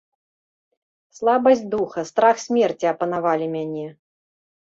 [1.17, 3.87] Слабасць духа, страх смерці апанавалі мяне.